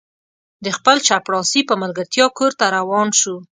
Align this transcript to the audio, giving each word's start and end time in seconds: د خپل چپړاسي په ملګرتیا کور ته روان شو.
د 0.65 0.67
خپل 0.77 0.97
چپړاسي 1.07 1.61
په 1.69 1.75
ملګرتیا 1.81 2.25
کور 2.37 2.51
ته 2.59 2.65
روان 2.77 3.07
شو. 3.19 3.35